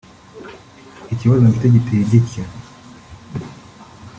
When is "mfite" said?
1.49-1.65